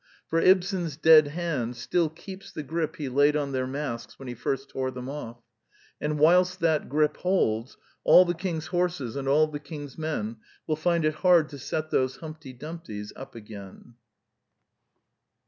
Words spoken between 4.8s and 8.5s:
them off; and whilst that grip holds, all the